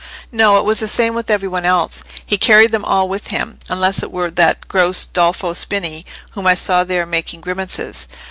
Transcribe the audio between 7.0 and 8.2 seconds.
making grimaces.